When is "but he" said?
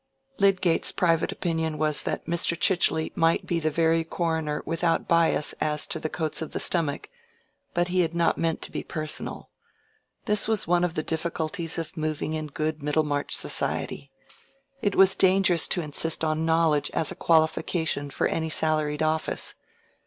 7.75-7.99